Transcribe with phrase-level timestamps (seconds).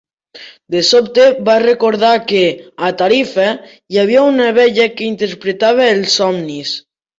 [0.75, 2.41] De sobte va recordar que,
[2.89, 3.47] a Tarifa,
[3.95, 6.77] hi havia una vella que interpretava els somnis.